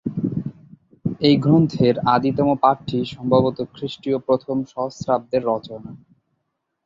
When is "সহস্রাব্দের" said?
4.71-5.41